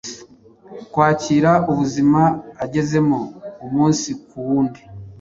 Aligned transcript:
kwakira 0.91 1.51
ubuzima 1.71 2.21
agezemo 2.63 3.19
umunsi 3.65 4.09
ku 4.27 4.37
wundi, 4.47 4.81